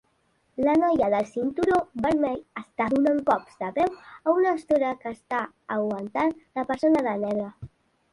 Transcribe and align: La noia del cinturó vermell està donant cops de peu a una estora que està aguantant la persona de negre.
La 0.67 0.73
noia 0.83 1.07
del 1.13 1.25
cinturó 1.33 1.75
vermell 2.05 2.39
està 2.61 2.87
donant 2.93 3.19
cops 3.27 3.59
de 3.65 3.69
peu 3.75 3.93
a 4.25 4.33
una 4.39 4.55
estora 4.61 4.95
que 5.05 5.13
està 5.17 5.43
aguantant 5.77 6.35
la 6.61 6.65
persona 6.73 7.05
de 7.11 7.15
negre. 7.27 7.45